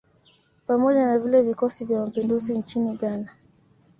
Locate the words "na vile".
1.05-1.41